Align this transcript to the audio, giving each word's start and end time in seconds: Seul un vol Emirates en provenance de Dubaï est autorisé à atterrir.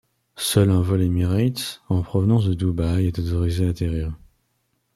Seul 0.37 0.71
un 0.71 0.81
vol 0.81 1.03
Emirates 1.03 1.83
en 1.87 2.01
provenance 2.01 2.45
de 2.45 2.55
Dubaï 2.55 3.05
est 3.05 3.19
autorisé 3.19 3.67
à 3.67 3.69
atterrir. 3.69 4.11